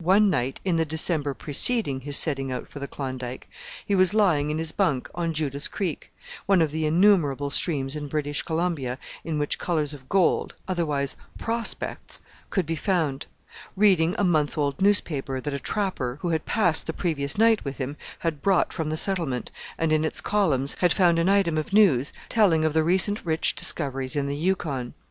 One 0.00 0.30
night 0.30 0.60
in 0.64 0.76
the 0.76 0.86
December 0.86 1.34
preceding 1.34 2.00
his 2.00 2.16
setting 2.16 2.50
out 2.50 2.66
for 2.66 2.78
the 2.78 2.88
Klondike, 2.88 3.50
he 3.84 3.94
was 3.94 4.14
lying 4.14 4.48
in 4.48 4.56
his 4.56 4.72
bunk 4.72 5.10
on 5.14 5.34
Judas 5.34 5.68
Creek 5.68 6.10
one 6.46 6.62
of 6.62 6.70
the 6.70 6.86
innumerable 6.86 7.50
streams 7.50 7.94
in 7.94 8.08
British 8.08 8.40
Columbia 8.40 8.98
in 9.24 9.38
which 9.38 9.58
colours 9.58 9.92
of 9.92 10.08
gold, 10.08 10.54
otherwise 10.66 11.16
"prospects" 11.38 12.22
could 12.48 12.64
be 12.64 12.76
found 12.76 13.26
reading 13.76 14.14
a 14.16 14.24
month 14.24 14.56
old 14.56 14.80
newspaper 14.80 15.38
that 15.38 15.52
a 15.52 15.58
trapper, 15.58 16.16
who 16.22 16.30
had 16.30 16.46
passed 16.46 16.86
the 16.86 16.94
previous 16.94 17.36
night 17.36 17.62
with 17.66 17.76
him, 17.76 17.98
had 18.20 18.40
brought 18.40 18.72
from 18.72 18.88
the 18.88 18.96
settlement, 18.96 19.50
and 19.76 19.92
in 19.92 20.02
its 20.02 20.22
columns 20.22 20.76
had 20.78 20.94
found 20.94 21.18
an 21.18 21.28
item 21.28 21.58
of 21.58 21.74
news 21.74 22.10
telling 22.30 22.64
of 22.64 22.72
the 22.72 22.82
recent 22.82 23.22
rich 23.22 23.54
discoveries 23.54 24.16
in 24.16 24.28
the 24.28 24.34
Yukon. 24.36 24.94